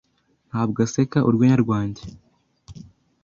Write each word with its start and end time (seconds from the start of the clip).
Ntabwo 0.49 0.77
aseka 0.85 1.17
urwenya 1.27 1.57
rwanjye. 1.63 2.03